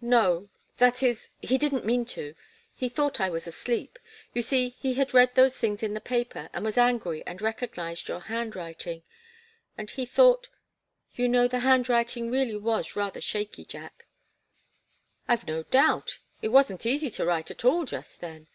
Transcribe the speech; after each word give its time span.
"No 0.00 0.48
that 0.76 1.02
is 1.02 1.30
he 1.42 1.58
didn't 1.58 1.84
mean 1.84 2.04
to. 2.14 2.36
He 2.72 2.88
thought 2.88 3.18
I 3.20 3.28
was 3.28 3.48
asleep 3.48 3.98
you 4.32 4.40
see 4.40 4.68
he 4.68 4.94
had 4.94 5.12
read 5.12 5.34
those 5.34 5.58
things 5.58 5.82
in 5.82 5.94
the 5.94 6.00
papers, 6.00 6.48
and 6.52 6.64
was 6.64 6.78
angry 6.78 7.26
and 7.26 7.42
recognized 7.42 8.06
your 8.06 8.20
handwriting 8.20 9.02
and 9.76 9.90
he 9.90 10.06
thought 10.06 10.48
you 11.16 11.28
know 11.28 11.48
the 11.48 11.58
handwriting 11.66 12.30
really 12.30 12.56
was 12.56 12.94
rather 12.94 13.20
shaky, 13.20 13.64
Jack." 13.64 14.06
"I've 15.26 15.48
no 15.48 15.64
doubt. 15.64 16.20
It 16.40 16.50
wasn't 16.50 16.86
easy 16.86 17.10
to 17.10 17.26
write 17.26 17.50
at 17.50 17.64
all, 17.64 17.84
just 17.84 18.20
then." 18.20 18.46